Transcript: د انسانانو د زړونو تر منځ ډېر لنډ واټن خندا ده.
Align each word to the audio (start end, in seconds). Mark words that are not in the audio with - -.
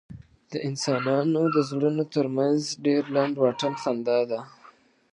د 0.51 0.53
انسانانو 0.69 1.41
د 1.55 1.57
زړونو 1.69 2.03
تر 2.15 2.25
منځ 2.37 2.59
ډېر 2.85 3.03
لنډ 3.15 3.33
واټن 3.39 3.73
خندا 3.81 4.19
ده. 4.31 4.39